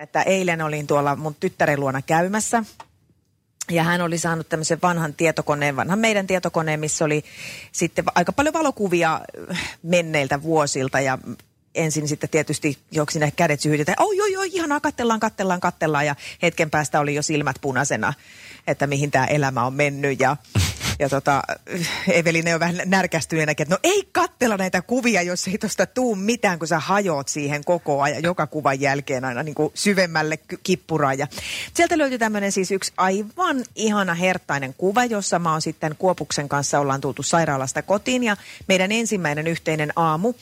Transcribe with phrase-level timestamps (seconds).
[0.00, 2.64] Että eilen olin tuolla mun tyttären luona käymässä.
[3.70, 7.24] Ja hän oli saanut tämmöisen vanhan tietokoneen, vanhan meidän tietokoneen, missä oli
[7.72, 11.00] sitten aika paljon valokuvia äh, menneiltä vuosilta.
[11.00, 11.18] Ja
[11.74, 13.96] ensin sitten tietysti joksi ne kädet syhytetään.
[13.98, 16.06] Oi, oi, oi, ihanaa, kattellaan, kattellaan, kattellaan.
[16.06, 18.14] Ja hetken päästä oli jo silmät punaisena,
[18.66, 20.20] että mihin tämä elämä on mennyt.
[20.20, 20.36] Ja,
[21.00, 21.42] ja tota,
[22.08, 26.58] Evelina on vähän närkästyneenäkin, että no ei kattella näitä kuvia, jos ei tuosta tuu mitään,
[26.58, 31.18] kun sä hajoat siihen koko ajan, joka kuvan jälkeen aina niin kuin syvemmälle kippuraan.
[31.18, 31.26] Ja
[31.74, 36.80] sieltä löytyi tämmöinen siis yksi aivan ihana hertainen kuva, jossa mä oon sitten Kuopuksen kanssa
[36.80, 38.36] ollaan tultu sairaalasta kotiin ja
[38.68, 40.34] meidän ensimmäinen yhteinen aamu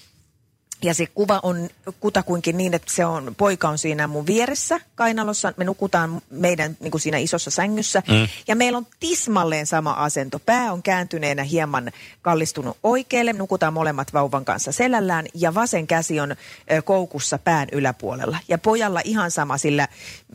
[0.83, 1.69] ja se kuva on
[2.01, 5.53] kutakuinkin niin, että se on, poika on siinä mun vieressä kainalossa.
[5.57, 8.03] Me nukutaan meidän niin kuin siinä isossa sängyssä.
[8.09, 8.29] Mm.
[8.49, 10.39] Ja meillä on tismalleen sama asento.
[10.39, 13.33] Pää on kääntyneenä hieman kallistunut oikealle.
[13.33, 15.27] Nukutaan molemmat vauvan kanssa selällään.
[15.35, 16.31] Ja vasen käsi on
[16.73, 18.39] ö, koukussa pään yläpuolella.
[18.49, 19.89] Ja pojalla ihan sama, sillä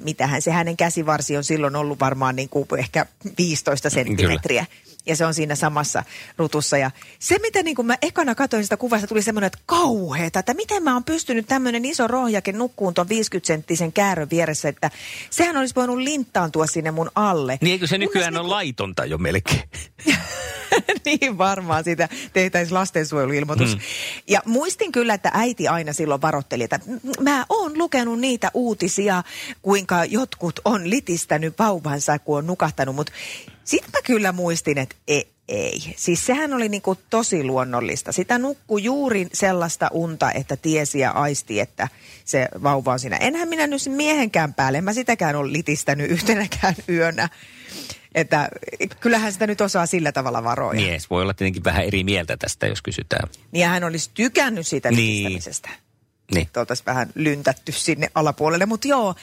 [0.03, 3.05] mitähän se hänen käsivarsi on silloin ollut varmaan niin kuin ehkä
[3.37, 4.65] 15 senttimetriä
[5.05, 6.03] ja se on siinä samassa
[6.37, 6.77] rutussa.
[6.77, 10.53] Ja se, mitä niin kun mä ekana katsoin sitä kuvasta, tuli semmoinen, että kauheeta, että
[10.53, 14.91] miten mä oon pystynyt tämmöinen iso rohjake nukkuun tuon 50-senttisen käärön vieressä, että
[15.29, 17.57] sehän olisi voinut linttaantua sinne mun alle.
[17.61, 19.63] Niin eikö se nykyään mielestä on laitonta jo melkein?
[21.05, 23.75] niin varmaan siitä tehtäisiin lastensuojeluilmoitus.
[23.75, 23.81] Mm.
[24.27, 29.23] Ja muistin kyllä, että äiti aina silloin varoitteli, että "M- mä oon lukenut niitä uutisia,
[29.61, 32.95] kuinka jotkut on litistänyt vauvansa, kun on nukahtanut.
[32.95, 33.13] Mutta
[33.63, 35.79] sitten mä kyllä muistin, että ei, ei.
[35.97, 38.11] Siis sehän oli niinku tosi luonnollista.
[38.11, 41.87] Sitä nukkui juuri sellaista unta, että tiesi ja aisti, että
[42.25, 43.17] se vauva on siinä.
[43.17, 47.29] Enhän minä nyt miehenkään päälle, en mä sitäkään ole litistänyt yhtenäkään yönä.
[48.15, 48.49] Että
[48.99, 50.81] kyllähän sitä nyt osaa sillä tavalla varoja.
[50.81, 53.29] Mies voi olla tietenkin vähän eri mieltä tästä, jos kysytään.
[53.51, 55.41] Niin hän olisi tykännyt siitä Niin.
[56.33, 56.49] Niin.
[56.57, 58.65] Oltaisiin vähän lyntätty sinne alapuolelle.
[58.65, 59.15] Mutta joo,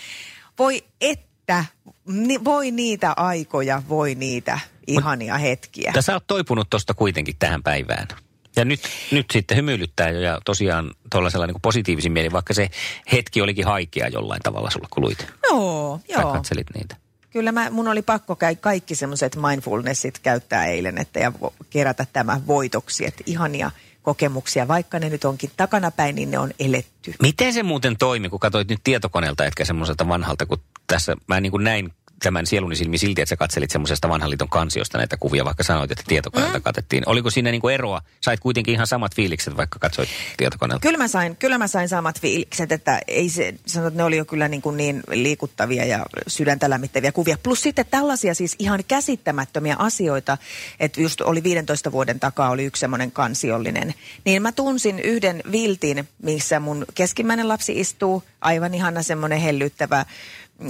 [0.58, 1.64] voi että,
[2.06, 5.90] ni, voi niitä aikoja, voi niitä ihania hetkiä.
[5.90, 8.08] Mutta sä oot toipunut tuosta kuitenkin tähän päivään.
[8.56, 8.80] Ja nyt,
[9.10, 12.70] nyt sitten hymyilyttää jo ja tosiaan tuollaisella niin positiivisin mieli, vaikka se
[13.12, 15.26] hetki olikin haikea jollain tavalla sulla, kun luit.
[15.50, 16.32] Joo, Tai joo.
[16.32, 16.96] katselit niitä.
[17.30, 21.32] Kyllä mä, mun oli pakko käy kaikki semmoiset mindfulnessit käyttää eilen, että ja
[21.70, 23.70] kerätä tämä voitoksi, että ihania
[24.02, 27.14] kokemuksia, vaikka ne nyt onkin takanapäin, niin ne on eletty.
[27.22, 31.50] Miten se muuten toimi, kun katsoit nyt tietokoneelta, etkä semmoiselta vanhalta, kun tässä mä niin
[31.52, 35.44] kuin näin tämän sieluni silmi silti, että sä katselit semmoisesta vanhan liiton kansiosta näitä kuvia,
[35.44, 36.62] vaikka sanoit, että tietokoneelta mm.
[36.62, 37.02] katettiin.
[37.06, 38.02] Oliko siinä niin kuin eroa?
[38.20, 40.82] Sait kuitenkin ihan samat fiilikset, vaikka katsoit tietokoneelta?
[40.82, 44.16] Kyllä mä sain, kyllä mä sain samat fiilikset, että ei se, sanot, että ne oli
[44.16, 47.38] jo kyllä niin, kuin niin liikuttavia ja sydäntä lämmittäviä kuvia.
[47.42, 50.38] Plus sitten tällaisia siis ihan käsittämättömiä asioita,
[50.80, 53.94] että just oli 15 vuoden takaa oli yksi semmoinen kansiollinen.
[54.24, 60.06] Niin mä tunsin yhden viltin, missä mun keskimmäinen lapsi istuu, aivan ihana semmoinen hellyttävä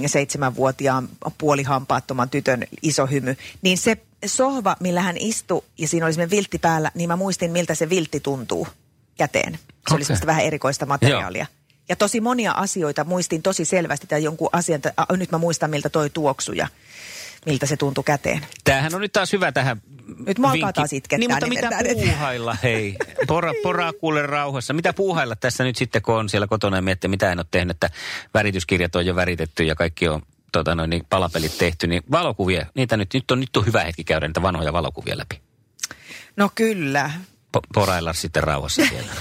[0.05, 3.37] seitsemänvuotiaan puolihampaattoman tytön iso hymy.
[3.61, 7.51] Niin se sohva, millä hän istui ja siinä oli semmoinen viltti päällä, niin mä muistin,
[7.51, 8.67] miltä se viltti tuntuu
[9.17, 9.53] käteen.
[9.53, 9.95] Se okay.
[9.95, 11.45] oli semmoista vähän erikoista materiaalia.
[11.89, 15.89] Ja tosi monia asioita muistin tosi selvästi, tai jonkun asian, että nyt mä muistan, miltä
[15.89, 16.67] toi tuoksu ja
[17.45, 18.45] miltä se tuntui käteen.
[18.63, 19.81] Tämähän on nyt taas hyvä tähän
[20.27, 22.95] Nyt mua alkaa taas itkettää Niin, mutta mitä nimeltään, että- puuhailla, hei.
[23.27, 24.73] Pora, poraa kuule rauhassa.
[24.73, 27.75] Mitä puuhailla tässä nyt sitten, kun on siellä kotona ja miettii, mitä en ole tehnyt,
[27.75, 27.89] että
[28.33, 32.97] värityskirjat on jo väritetty ja kaikki on tota noin, niin palapelit tehty, niin valokuvia, niitä
[32.97, 35.41] nyt, nyt on, nyt on hyvä hetki käydä niitä vanhoja valokuvia läpi.
[36.37, 37.11] No kyllä.
[37.57, 39.11] Po- porailla sitten rauhassa siellä.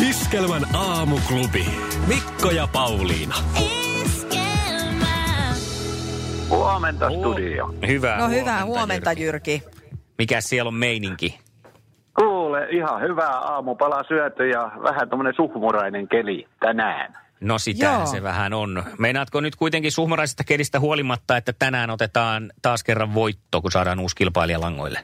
[0.10, 1.66] Iskelmän aamuklubi.
[2.06, 3.34] Mikko ja Pauliina.
[6.60, 7.74] Huomenta studio.
[7.86, 9.62] Hyvää No hyvää huomenta, Jyrki.
[10.18, 11.38] Mikä siellä on meininki?
[12.18, 17.16] Kuule, ihan hyvää aamupala syöty ja vähän tämmönen suhmurainen keli tänään.
[17.40, 18.06] No Joo.
[18.06, 18.82] se vähän on.
[18.98, 24.16] Meinaatko nyt kuitenkin suhmuraisesta kelistä huolimatta, että tänään otetaan taas kerran voitto, kun saadaan uusi
[24.16, 25.00] kilpailija langoille?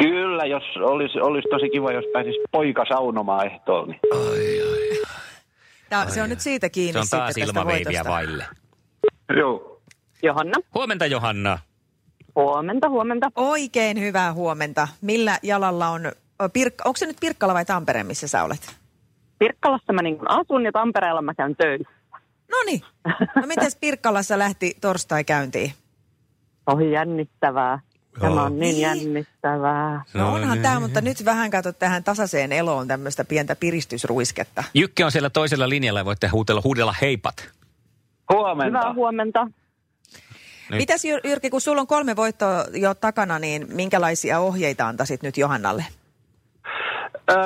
[0.00, 3.88] Kyllä, jos olisi, olisi tosi kiva, jos pääsis poika saunomaan ehtoon.
[3.88, 4.00] Niin.
[5.90, 8.46] Tää, se on nyt siitä kiinni Se on taas ilmaveiviä vaille.
[9.36, 9.75] Joo.
[10.22, 10.54] Johanna.
[10.74, 11.58] Huomenta Johanna.
[12.36, 13.30] Huomenta, huomenta.
[13.36, 14.88] Oikein hyvää huomenta.
[15.00, 16.02] Millä jalalla on,
[16.42, 18.76] Pirk- onko se nyt Pirkkala vai Tampere, missä sä olet?
[19.38, 21.88] Pirkkalassa mä niin asun ja Tampereella mä käyn töissä.
[22.50, 22.80] No niin.
[23.36, 25.72] No mites Pirkkalassa lähti torstai käyntiin?
[26.66, 27.80] Ohi jännittävää.
[28.20, 28.42] Tämä Joo.
[28.44, 28.80] on niin Niin.
[28.80, 30.02] jännittävää.
[30.14, 34.64] No onhan tämä, mutta nyt vähän kato tähän tasaiseen eloon tämmöistä pientä piristysruisketta.
[34.74, 37.48] Jykke on siellä toisella linjalla ja voitte huudella, huudella heipat.
[38.32, 38.78] Huomenta.
[38.78, 39.46] Hyvää huomenta.
[40.70, 40.78] Nyt.
[40.78, 45.36] Mitäs Jyr- Jyrki, kun sulla on kolme voittoa jo takana, niin minkälaisia ohjeita antaisit nyt
[45.36, 45.84] Johannalle?
[47.30, 47.36] Öö,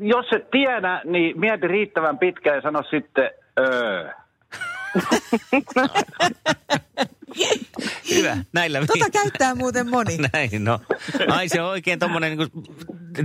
[0.00, 4.10] jos et tiedä, niin mieti riittävän pitkään ja sano sitten öö.
[8.14, 10.16] Hyvä, näillä Tota käyttää muuten moni.
[10.32, 10.80] Näin, no.
[11.28, 12.62] Ai se on oikein tommonen niinku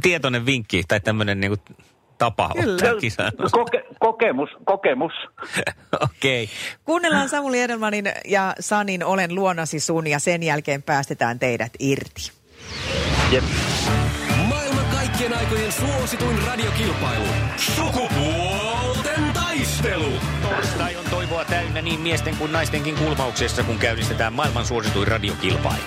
[0.02, 1.84] tietoinen vinkki tai tämmönen niinku tapa
[2.26, 3.32] Ottaa kisaan.
[3.52, 5.14] Koke, kokemus, kokemus.
[6.04, 6.44] Okei.
[6.44, 6.56] Okay.
[6.86, 12.32] Kuunnellaan Samuli Edelmanin ja Sanin Olen luonasi sun ja sen jälkeen päästetään teidät irti.
[13.32, 13.44] Jep.
[14.48, 17.26] Maailman kaikkien aikojen suosituin radiokilpailu.
[17.58, 20.12] Sukupuolten taistelu.
[20.42, 25.84] Torstai on toivoa täynnä niin miesten kuin naistenkin kulmauksessa, kun käynnistetään maailman suosituin radiokilpailu.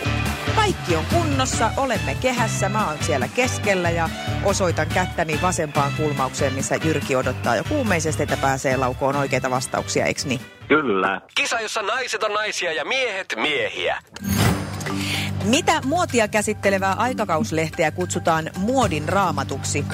[0.57, 4.09] Kaikki on kunnossa, olemme kehässä, mä oon siellä keskellä ja
[4.45, 10.21] osoitan kättäni vasempaan kulmaukseen, missä Jyrki odottaa jo kuumeisesti, että pääsee laukoon oikeita vastauksia, eikö
[10.25, 10.41] niin?
[10.69, 11.21] Kyllä.
[11.35, 13.99] Kisa, jossa naiset on naisia ja miehet miehiä.
[15.45, 19.85] Mitä muotia käsittelevää aikakauslehteä kutsutaan muodin raamatuksi?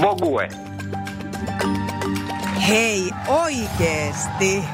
[0.00, 0.48] Vogue.
[2.68, 4.64] Hei, oikeesti.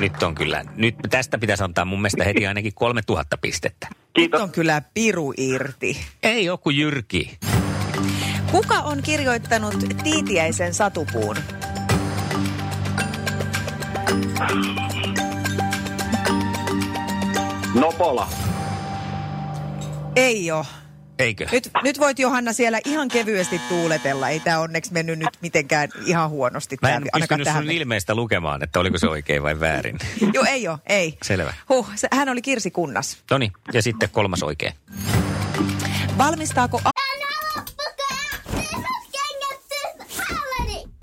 [0.00, 3.88] Nyt on kyllä, nyt tästä pitäisi antaa mun mielestä heti ainakin 3000 pistettä.
[4.18, 4.40] Nyt Kiitos.
[4.40, 6.06] on kyllä piru irti.
[6.22, 7.38] Ei joku Jyrki.
[8.50, 9.74] Kuka on kirjoittanut
[10.04, 11.36] Tiitiäisen satupuun?
[17.74, 18.28] Nopola.
[20.16, 20.66] Ei ole.
[21.18, 21.46] Eikö?
[21.52, 24.28] Nyt, nyt voit Johanna siellä ihan kevyesti tuuletella.
[24.28, 26.76] Ei tämä onneksi mennyt nyt mitenkään ihan huonosti.
[26.82, 29.98] Mä en pystynyt tähän sun ilmeistä lukemaan, että oliko se oikein vai väärin.
[30.34, 31.18] Joo, ei ole, ei.
[31.22, 31.54] Selvä.
[31.68, 33.18] Huh, se, hän oli Kirsi Kunnas.
[33.30, 34.72] Noniin, ja sitten kolmas oikein.
[36.18, 36.80] Valmistaako...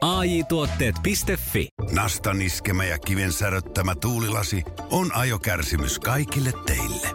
[0.00, 1.68] AJ-tuotteet.fi.
[1.92, 7.06] Nastan iskemä ja kiven säröttämä tuulilasi on ajokärsimys kaikille teille.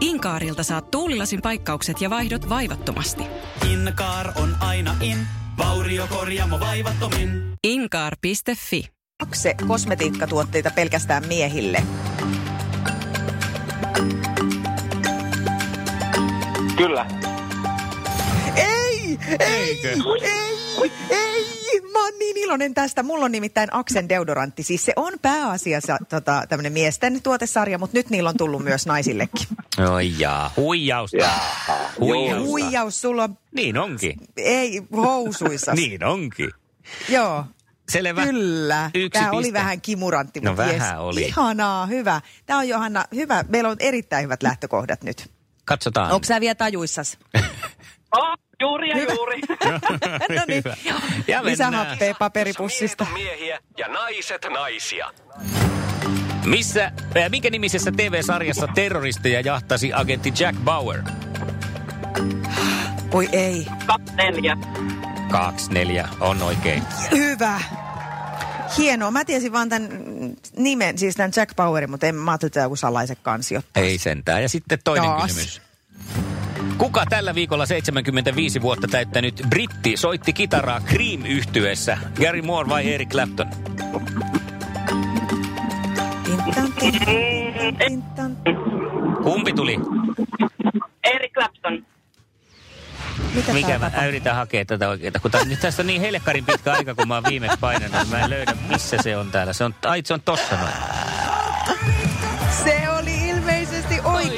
[0.00, 3.22] Inkaarilta saat tuulilasin paikkaukset ja vaihdot vaivattomasti.
[3.70, 5.18] Inkaar on aina in,
[5.58, 7.52] vauriokorjaamo vaivattomin.
[7.64, 8.88] Inkaar.fi
[9.22, 11.82] Akse kosmetiikkatuotteita pelkästään miehille.
[16.76, 17.06] Kyllä.
[18.56, 19.18] Ei!
[19.40, 19.80] Ei!
[20.22, 20.55] Ei!
[21.10, 21.46] Ei!
[21.92, 23.02] Mä oon niin iloinen tästä.
[23.02, 24.62] Mulla on nimittäin Aksen deodorantti.
[24.62, 29.46] Siis se on pääasiassa tota, tämmöinen miesten tuotesarja, mutta nyt niillä on tullut myös naisillekin.
[29.90, 31.16] Oi jaa, huijausta.
[32.00, 32.44] Huijausta.
[32.46, 34.20] Huijaus, sulla on, Niin onkin.
[34.36, 35.74] ei housuissa.
[35.80, 36.50] Niin onkin.
[37.08, 37.44] Joo.
[37.88, 38.22] Selvä.
[38.26, 38.90] Kyllä.
[38.94, 39.58] Yksi Tämä oli piste.
[39.58, 41.22] vähän kimurantti, No mutta vähän jes, oli.
[41.22, 42.20] Ihanaa, hyvä.
[42.46, 43.44] Tämä on Johanna, hyvä.
[43.48, 45.30] Meillä on erittäin hyvät lähtökohdat nyt.
[45.64, 46.12] Katsotaan.
[46.12, 47.18] Onko sä vielä tajuissas?
[48.60, 49.40] Juuri ja juuri.
[50.36, 50.62] no niin.
[50.64, 50.76] Hyvä.
[50.84, 50.94] Ja
[51.42, 51.44] mennään.
[51.44, 53.06] Lisähappea paperipussista.
[53.12, 55.10] miehiä ja naiset naisia.
[56.44, 56.84] Missä,
[57.16, 61.02] äh, minkä nimisessä TV-sarjassa terroristeja jahtasi agentti Jack Bauer?
[63.12, 63.66] Oi ei.
[63.86, 64.56] Kaksi neljä.
[65.30, 66.82] Kaksi, neljä, on oikein.
[67.10, 67.60] Hyvä.
[68.78, 69.10] Hienoa.
[69.10, 69.88] Mä tiesin vaan tämän
[70.56, 73.82] nimen, siis tämän Jack Powerin, mutta en mä ajattelin, että joku salaiset kansi ottaa.
[73.82, 74.42] Ei sentään.
[74.42, 75.22] Ja sitten toinen Taas.
[75.32, 75.62] kysymys.
[76.86, 83.08] Kuka tällä viikolla 75 vuotta täyttänyt britti soitti kitaraa cream yhtyeessä Gary Moore vai Eric
[83.08, 83.46] Clapton?
[89.22, 89.78] Kumpi tuli?
[91.04, 91.86] Eric Clapton.
[93.34, 94.08] Mitä Mikä mä tapahtuu?
[94.08, 97.24] yritän hakea tätä oikeeta, kun nyt tästä on niin helkkarin pitkä aika, kun mä oon
[97.28, 99.52] viimeksi painanut, niin mä en löydä, missä se on täällä.
[99.52, 100.72] Se on, ai, se on tossa noin.
[102.64, 102.85] Se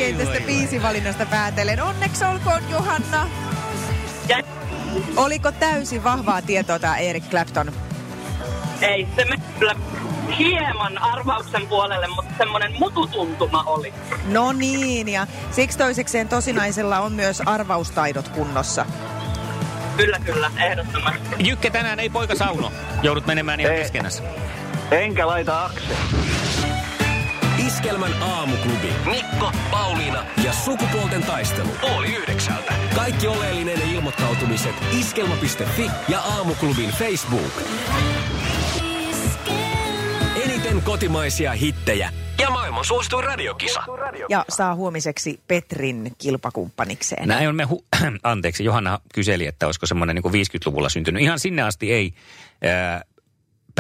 [0.09, 1.83] oikein Oi, tästä oi, biisivalinnasta päätellen.
[1.83, 3.29] Onneksi olkoon, Johanna.
[4.29, 4.43] Ja
[5.17, 7.73] Oliko täysin vahvaa tietoa tämä Eric Clapton?
[8.83, 9.75] ei, se meni kyllä
[10.39, 13.95] hieman arvauksen puolelle, mutta semmoinen mututuntuma oli.
[14.27, 18.87] No niin, ja siksi toisekseen tosinaisella on myös arvaustaidot kunnossa.
[19.97, 21.21] Kyllä, kyllä, ehdottomasti.
[21.39, 22.73] Jykke, tänään ei poika sauno.
[23.03, 24.23] Joudut menemään ihan keskenässä.
[24.91, 25.95] Enkä laita akse.
[27.67, 28.93] Iskelmän aamuklubi.
[29.11, 31.69] Mikko, Pauliina ja sukupuolten taistelu.
[31.83, 32.75] Oli yhdeksältä.
[32.95, 37.53] Kaikki oleellinen ilmoittautumiset iskelma.fi ja aamuklubin Facebook.
[40.45, 42.11] Eniten kotimaisia hittejä
[42.41, 43.83] ja maailman suosituin radiokisa.
[44.29, 47.29] Ja saa huomiseksi Petrin kilpakumppanikseen.
[47.29, 47.85] Näin on me, hu-
[48.23, 51.23] anteeksi, Johanna kyseli, että olisiko semmoinen niin 50-luvulla syntynyt.
[51.23, 52.13] Ihan sinne asti ei
[52.63, 53.03] ää,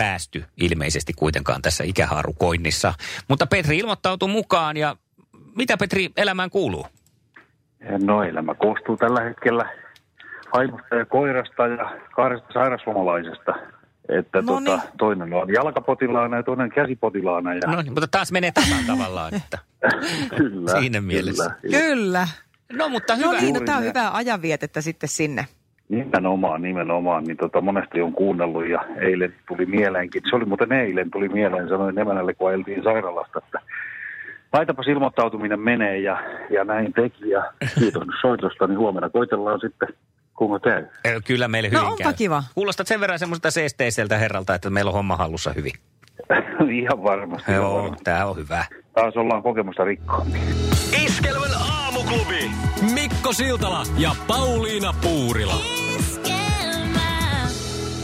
[0.03, 2.95] päästy ilmeisesti kuitenkaan tässä ikähaarukoinnissa.
[3.29, 4.97] Mutta Petri ilmoittautui mukaan ja
[5.57, 6.87] mitä Petri elämään kuuluu?
[8.05, 9.65] No elämä koostuu tällä hetkellä
[10.55, 13.55] vaimosta ja koirasta ja kahdesta sairaslomalaisesta.
[14.19, 14.81] Että No tota, niin.
[14.99, 17.55] toinen on jalkapotilaana ja toinen käsipotilaana.
[17.55, 19.35] Ja No niin, mutta taas menee tasan tavallaan.
[19.35, 19.59] Että.
[20.37, 21.51] kyllä, siinä mielessä.
[21.61, 21.79] Kyllä.
[21.79, 22.29] Kyllä.
[22.73, 23.41] No mutta No hyvä.
[23.41, 25.47] niin, no, tämä on hyvää ajanvietettä sitten sinne.
[25.89, 27.25] Nimenomaan, nimenomaan.
[27.25, 30.23] Niin tota, monesti on kuunnellut ja eilen tuli mieleenkin.
[30.31, 33.59] Se oli muuten eilen tuli mieleen, sanoin emänälle, kun ajeltiin sairaalasta, että
[34.53, 37.31] laitapas ilmoittautuminen menee ja, ja näin teki.
[37.31, 39.89] Ja kiitos soitosta, niin huomenna koitellaan sitten,
[40.35, 40.87] kuinka käy.
[41.27, 42.13] Kyllä meille No hyvin onpa käy.
[42.13, 42.43] kiva.
[42.55, 45.73] Kuulostat sen verran semmoista seesteiseltä herralta, että meillä on homma hallussa hyvin.
[46.83, 47.51] ihan varmasti.
[47.53, 48.05] ihan Joo, varmasti.
[48.05, 48.65] tää on hyvä.
[48.95, 50.27] Taas ollaan kokemusta rikkoa.
[51.05, 52.51] Iskelmän aamuklubi.
[53.19, 55.61] Mikko Siltala ja Pauliina Puurila.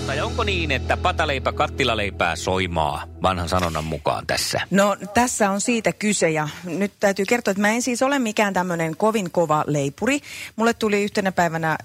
[0.06, 4.60] Tai onko niin, että pataleipä kattilaleipää soimaa vanhan sanonnan mukaan tässä?
[4.70, 8.54] No tässä on siitä kyse ja nyt täytyy kertoa, että mä en siis ole mikään
[8.54, 10.20] tämmöinen kovin kova leipuri.
[10.56, 11.78] Mulle tuli yhtenä päivänä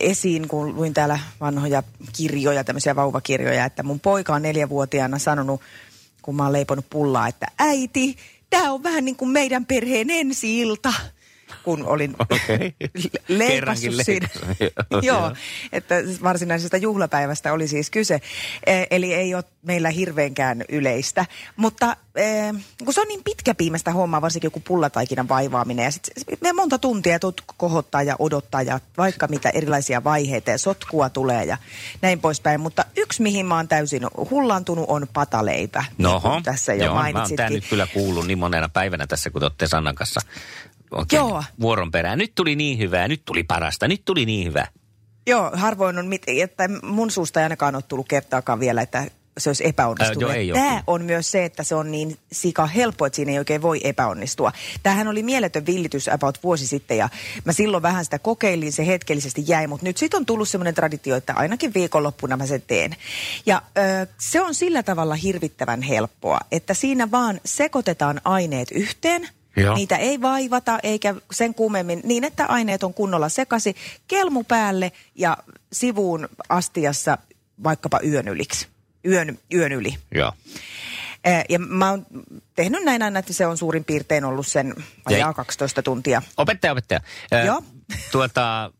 [0.00, 1.82] esiin, kun luin täällä vanhoja
[2.16, 5.60] kirjoja, tämmöisiä vauvakirjoja, että mun poika on neljävuotiaana sanonut,
[6.22, 8.16] kun mä oon leiponut pullaa, että äiti,
[8.50, 10.92] tämä on vähän niin kuin meidän perheen ensi-ilta.
[11.64, 12.16] Kun olin
[13.28, 14.28] leikassu Kerrankin siinä.
[15.02, 15.32] Joo,
[15.72, 18.20] että varsinaisesta juhlapäivästä oli siis kyse.
[18.66, 21.26] E, eli ei ole meillä hirveänkään yleistä.
[21.56, 22.24] Mutta e,
[22.84, 25.84] kun se on niin pitkäpiimästä hommaa, varsinkin joku pullataikinan vaivaaminen.
[25.84, 30.58] Ja sitten me monta tuntia tuut kohottaa ja odottaa ja vaikka mitä erilaisia vaiheita ja
[30.58, 31.56] sotkua tulee ja
[32.02, 32.60] näin poispäin.
[32.60, 35.84] Mutta yksi, mihin mä oon täysin hullantunut, on pataleipä.
[35.98, 37.36] Noho, tässä jo joo, mä oon mainitsitkin.
[37.36, 40.20] tää nyt kyllä kuullut niin monena päivänä tässä, kun te olette Sannan kanssa
[40.90, 41.44] oikein Joo.
[41.60, 42.18] vuoron perään.
[42.18, 44.66] Nyt tuli niin hyvää, nyt tuli parasta, nyt tuli niin hyvä.
[45.26, 49.06] Joo, harvoin on, mit, että mun suusta ei ainakaan ole tullut kertaakaan vielä, että
[49.38, 50.30] se olisi epäonnistunut.
[50.30, 53.16] Ää, joo, ei oo Tämä on myös se, että se on niin sika helppo, että
[53.16, 54.52] siinä ei oikein voi epäonnistua.
[54.82, 57.08] Tämähän oli mieletön villitys about vuosi sitten ja
[57.44, 61.16] mä silloin vähän sitä kokeilin, se hetkellisesti jäi, mutta nyt siitä on tullut semmoinen traditio,
[61.16, 62.96] että ainakin viikonloppuna mä sen teen.
[63.46, 69.74] Ja ö, se on sillä tavalla hirvittävän helppoa, että siinä vaan sekoitetaan aineet yhteen– Joo.
[69.74, 73.76] Niitä ei vaivata eikä sen kummemmin niin, että aineet on kunnolla sekasi.
[74.08, 75.36] Kelmu päälle ja
[75.72, 77.18] sivuun astiassa
[77.64, 78.68] vaikkapa yön yliksi.
[79.06, 79.94] Yön, yön yli.
[80.14, 80.32] Joo.
[81.48, 82.06] Ja mä oon
[82.54, 84.74] tehnyt näin aina, että se on suurin piirtein ollut sen
[85.10, 85.34] vajaa Jäi.
[85.34, 86.22] 12 tuntia.
[86.36, 87.00] Opettaja, opettaja.
[87.46, 87.62] Joo.
[88.12, 88.72] Tuota,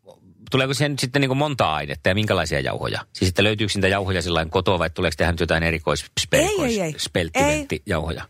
[0.50, 3.00] tuleeko siihen nyt sitten niin monta ainetta ja minkälaisia jauhoja?
[3.12, 6.95] Siis että löytyykö niitä jauhoja sillä kotoa vai tuleeko tähän jotain erikois, Ei, ei, ei.
[6.99, 8.25] spelttiventtijauhoja?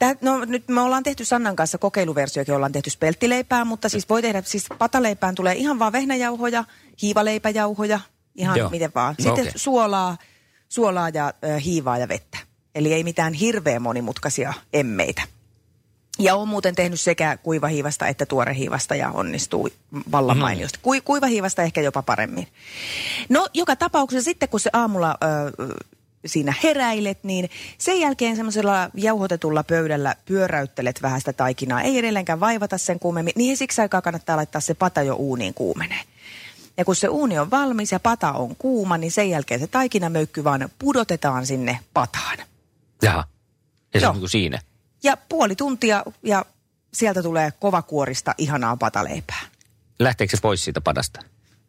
[0.00, 4.22] Tää, no nyt me ollaan tehty Sannan kanssa kokeiluversiokin, ollaan tehty spelttileipää, mutta siis voi
[4.22, 6.64] tehdä, siis pataleipään tulee ihan vaan vehnäjauhoja,
[7.02, 8.00] hiivaleipäjauhoja,
[8.34, 8.70] ihan Joo.
[8.70, 9.14] miten vaan.
[9.18, 9.52] Sitten okay.
[9.56, 10.18] suolaa,
[10.68, 12.38] suolaa ja äh, hiivaa ja vettä.
[12.74, 15.22] Eli ei mitään hirveän monimutkaisia emmeitä.
[16.18, 19.68] Ja on muuten tehnyt sekä kuivahiivasta että tuorehiivasta ja onnistuu
[20.12, 20.40] vallan No.
[20.40, 20.78] mainiosti.
[20.82, 22.48] Kui, kuivahiivasta ehkä jopa paremmin.
[23.28, 25.26] No joka tapauksessa sitten kun se aamulla ö,
[26.26, 31.82] siinä heräilet, niin sen jälkeen semmoisella jauhotetulla pöydällä pyöräyttelet vähän sitä taikinaa.
[31.82, 33.32] Ei edelleenkään vaivata sen kuumemmin.
[33.36, 36.00] Niin siksi aikaa kannattaa laittaa se pata jo uuniin kuumenee.
[36.76, 40.44] Ja kun se uuni on valmis ja pata on kuuma, niin sen jälkeen se taikinamöykky
[40.44, 42.38] vaan pudotetaan sinne pataan.
[43.02, 43.24] Jaha.
[43.94, 44.58] Ja se on niin kuin siinä.
[45.02, 46.44] Ja puoli tuntia ja
[46.94, 49.40] sieltä tulee kovakuorista ihanaa pataleipää.
[49.98, 51.20] Lähteekö se pois siitä padasta?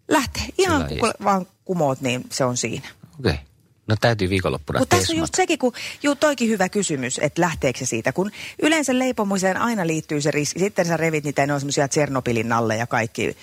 [0.08, 0.44] Lähtee.
[0.58, 2.88] Ihan kun vaan kumoot, niin se on siinä.
[3.20, 3.32] Okei.
[3.32, 3.46] Okay.
[3.88, 5.74] No täytyy viikonloppuna Mutta tässä on just sekin, kun
[6.04, 8.12] juu, toikin hyvä kysymys, että lähteekö se siitä.
[8.14, 10.60] Kun yleensä leipomiseen aina liittyy se riski.
[10.60, 13.38] Sitten sä revit niitä, ne on semmoisia Tsernobylin nalle ja kaikki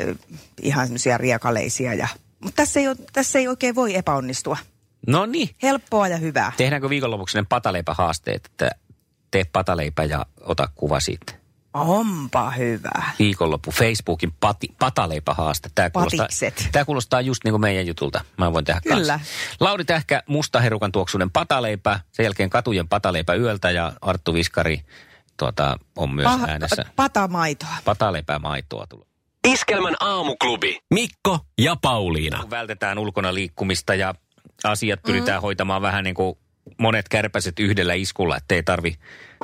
[0.00, 0.14] ö,
[0.62, 1.94] ihan semmoisia riekaleisia.
[1.94, 2.08] Ja...
[2.40, 4.56] Mutta tässä ei, ole, tässä ei oikein voi epäonnistua.
[5.06, 5.50] No niin.
[5.62, 6.52] Helppoa ja hyvää.
[6.56, 8.70] Tehdäänkö viikonlopuksi ne pataleipähaasteet, että
[9.30, 11.32] tee pataleipä ja ota kuva siitä?
[11.80, 13.02] Onpa hyvä.
[13.18, 15.70] Viikonloppu Facebookin pati, pataleipähaaste.
[15.74, 16.28] Tämä kuulostaa,
[16.72, 18.24] tämä kuulostaa just niin kuin meidän jutulta.
[18.36, 19.12] Mä voin tehdä Kyllä.
[19.12, 19.34] kanssa.
[19.60, 24.82] Lauri Tähkä, mustaherukan tuoksunen pataleipä, sen jälkeen katujen pataleipä yöltä ja Arttu Viskari
[25.36, 26.84] tuota, on myös Paha, äänessä.
[26.96, 27.76] patamaitoa.
[27.84, 29.08] Pataleipää maitoa tullut.
[29.48, 30.78] Iskelmän aamuklubi.
[30.90, 32.38] Mikko ja Pauliina.
[32.40, 34.14] Kun vältetään ulkona liikkumista ja
[34.64, 36.38] asiat pyritään hoitamaan vähän niin kuin
[36.78, 38.96] monet kärpäset yhdellä iskulla, ettei tarvi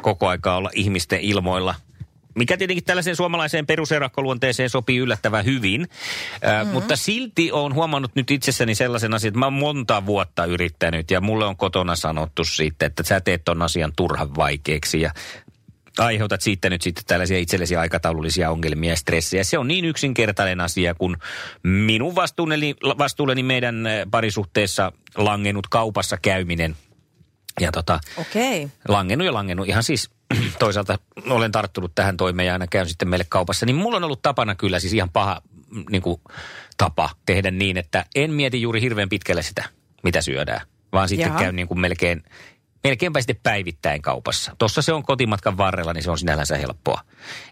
[0.02, 1.74] koko aikaa olla ihmisten ilmoilla–
[2.34, 5.80] mikä tietenkin tällaiseen suomalaiseen peruserakkoluonteeseen sopii yllättävän hyvin.
[5.80, 6.72] Mm-hmm.
[6.72, 11.20] mutta silti olen huomannut nyt itsessäni sellaisen asian, että mä oon monta vuotta yrittänyt ja
[11.20, 15.10] mulle on kotona sanottu siitä, että sä teet ton asian turhan vaikeaksi ja
[15.98, 19.44] aiheutat siitä nyt sitten tällaisia itsellesi aikataulullisia ongelmia ja stressejä.
[19.44, 21.16] Se on niin yksinkertainen asia, kun
[21.62, 26.76] minun vastuulleni, vastuulleni meidän parisuhteessa langennut kaupassa käyminen.
[27.60, 28.68] Ja tota, Okei.
[28.88, 30.10] langennut ja langennut ihan siis
[30.58, 34.22] toisaalta olen tarttunut tähän toimeen ja aina käyn sitten meille kaupassa, niin mulla on ollut
[34.22, 36.20] tapana kyllä siis ihan paha mm, niin kuin,
[36.76, 39.64] tapa tehdä niin, että en mieti juuri hirveän pitkälle sitä,
[40.02, 40.60] mitä syödään,
[40.92, 41.38] vaan sitten Jaha.
[41.38, 42.22] käyn niin kuin melkein,
[42.84, 44.56] melkeinpä sitten päivittäin kaupassa.
[44.58, 47.00] Tuossa se on kotimatkan varrella, niin se on sinällänsä helppoa.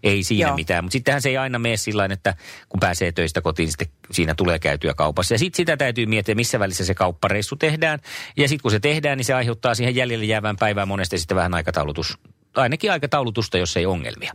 [0.03, 0.57] Ei siinä Joo.
[0.57, 2.35] mitään, mutta sittenhän se ei aina mene sillä että
[2.69, 5.35] kun pääsee töistä kotiin, niin sitten siinä tulee käytyä kaupassa.
[5.35, 7.99] Ja sitten sitä täytyy miettiä, missä välissä se kauppareissu tehdään.
[8.37, 11.55] Ja sitten kun se tehdään, niin se aiheuttaa siihen jäljelle jäävään päivään monesti sitten vähän
[11.55, 12.19] aikataulutus,
[12.57, 14.33] ainakin aikataulutusta, jos ei ongelmia.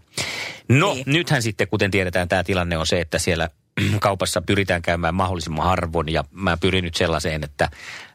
[0.70, 1.04] No, Niin.
[1.08, 3.50] nythän sitten, kuten tiedetään, tämä tilanne on se, että siellä
[4.00, 7.70] kaupassa pyritään käymään mahdollisimman harvoin ja mä pyrin nyt sellaiseen, että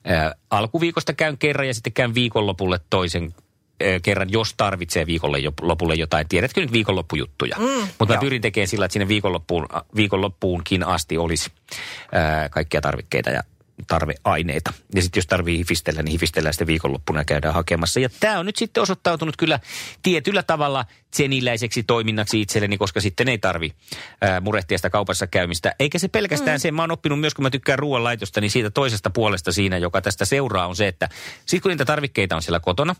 [0.05, 6.29] ää, alkuviikosta käyn kerran ja sitten käyn viikonlopulle toisen ää, kerran, jos tarvitsee viikonlopulle jotain.
[6.29, 7.57] Tiedätkö nyt viikonloppujuttuja?
[7.59, 7.65] Mm,
[7.99, 8.21] Mutta mä joo.
[8.21, 9.67] pyrin tekemään sillä, että sinne viikonloppuun,
[9.97, 11.51] viikonloppuunkin asti olisi
[12.13, 13.43] ää, kaikkia tarvikkeita ja
[13.87, 14.73] tarveaineita.
[14.95, 18.01] Ja sitten jos tarvii hifistellä, niin hifistellään sitten viikonloppuna ja käydään hakemassa.
[18.01, 19.61] Ja tämä on nyt sitten osoittautunut kyllä
[20.03, 20.85] tietyllä tavalla
[21.15, 23.73] seniläiseksi toiminnaksi itselleni, koska sitten ei tarvi
[24.21, 25.75] ää, murehtia sitä kaupassa käymistä.
[25.79, 26.61] Eikä se pelkästään mm.
[26.61, 30.01] se, mä oon oppinut myös, kun mä tykkään ruoanlaitosta, niin siitä toisesta puolesta siinä, joka
[30.01, 31.09] tästä seuraa, on se, että
[31.47, 32.95] sitten kun niitä tarvikkeita on siellä kotona,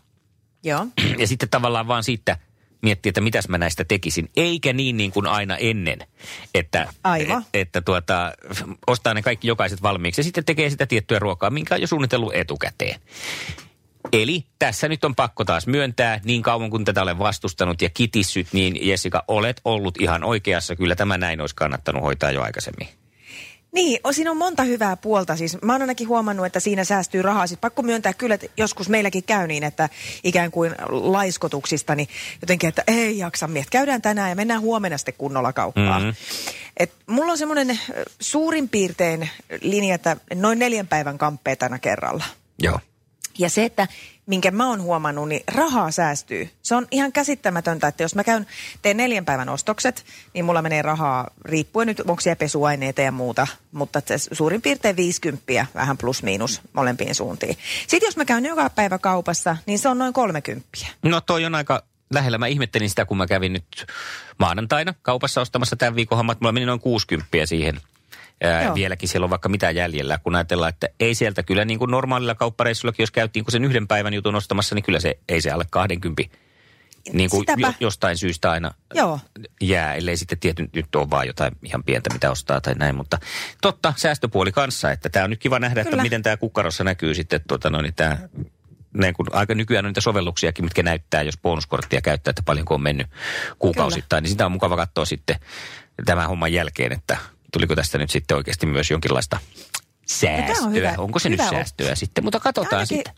[0.63, 0.87] Joo.
[1.21, 2.37] ja sitten tavallaan vaan siitä
[2.81, 4.29] miettiä, että mitäs mä näistä tekisin.
[4.37, 5.99] Eikä niin niin kuin aina ennen,
[6.53, 7.45] että, Aivan.
[7.53, 8.33] että tuota,
[8.87, 12.35] ostaa ne kaikki jokaiset valmiiksi ja sitten tekee sitä tiettyä ruokaa, minkä on jo suunnitellut
[12.35, 13.01] etukäteen.
[14.13, 18.47] Eli tässä nyt on pakko taas myöntää, niin kauan kuin tätä olen vastustanut ja kitissyt,
[18.53, 20.75] niin Jessica, olet ollut ihan oikeassa.
[20.75, 23.00] Kyllä tämä näin olisi kannattanut hoitaa jo aikaisemmin.
[23.71, 25.35] Niin, siinä on monta hyvää puolta.
[25.35, 27.47] Siis mä oon ainakin huomannut, että siinä säästyy rahaa.
[27.47, 29.89] Siis pakko myöntää kyllä, että joskus meilläkin käy niin, että
[30.23, 32.07] ikään kuin laiskotuksista, niin
[32.41, 33.79] jotenkin, että ei jaksa miettiä.
[33.79, 36.01] Käydään tänään ja mennään huomenna sitten kunnolla kauppaan.
[36.03, 36.11] Mhm.
[36.77, 37.79] Et mulla on semmoinen
[38.19, 39.29] suurin piirtein
[39.61, 42.23] linja, että noin neljän päivän kamppeet aina kerralla.
[42.59, 42.79] Joo.
[43.41, 43.87] Ja se, että
[44.25, 46.49] minkä mä oon huomannut, niin rahaa säästyy.
[46.61, 48.47] Se on ihan käsittämätöntä, että jos mä käyn,
[48.81, 53.47] teen neljän päivän ostokset, niin mulla menee rahaa, riippuen nyt, onko siellä pesuaineita ja muuta,
[53.71, 57.57] mutta se suurin piirtein 50, vähän plus miinus molempiin suuntiin.
[57.87, 60.67] Sitten jos mä käyn joka päivä kaupassa, niin se on noin 30.
[61.03, 62.37] No toi on aika lähellä.
[62.37, 63.85] Mä ihmettelin sitä, kun mä kävin nyt
[64.37, 66.41] maanantaina kaupassa ostamassa tämän viikon hommat.
[66.41, 67.81] Mulla meni noin 60 siihen.
[68.43, 68.75] Ää, Joo.
[68.75, 72.35] vieläkin siellä on vaikka mitä jäljellä, kun ajatellaan, että ei sieltä kyllä niin kuin normaalilla
[72.35, 75.65] kauppareissullakin, jos käytiin kun sen yhden päivän jutun ostamassa, niin kyllä se ei se alle
[75.69, 76.23] 20
[77.13, 79.19] niin kuin jo, jostain syystä aina Joo.
[79.61, 82.95] jää, ellei sitten tietty nyt ole vaan jotain ihan pientä, mitä ostaa tai näin.
[82.95, 83.19] Mutta
[83.61, 85.95] totta, säästöpuoli kanssa, että tämä on nyt kiva nähdä, Kyllä.
[85.95, 88.17] että miten tämä kukkarossa näkyy sitten tuota, no, niin tämä
[88.93, 92.81] ne, kun aika nykyään on niitä sovelluksiakin, mitkä näyttää, jos bonuskorttia käyttää, että paljonko on
[92.81, 93.07] mennyt
[93.59, 95.35] kuukausittain, niin sitä on mukava katsoa sitten
[96.05, 97.17] tämän homman jälkeen, että
[97.51, 99.39] tuliko tästä nyt sitten oikeasti myös jonkinlaista
[100.07, 100.65] säästöä.
[100.65, 101.55] on hyvä- Onko se hyvä nyt oppi.
[101.55, 103.13] säästöä sitten, mutta katsotaan Ainakin, sitten.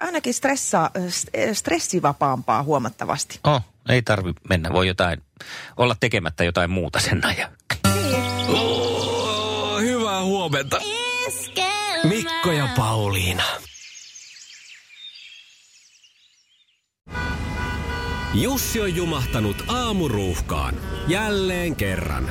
[0.00, 3.40] ainakin stressaa, st- stressivapaampaa huomattavasti.
[3.44, 5.22] Oh, ei tarvi mennä, voi jotain,
[5.76, 7.50] olla tekemättä jotain muuta sen ajan.
[8.48, 10.80] Oh, hyvää huomenta.
[12.04, 13.42] Mikko ja Pauliina.
[18.34, 20.74] Jussi on jumahtanut aamuruuhkaan.
[21.08, 22.30] Jälleen kerran.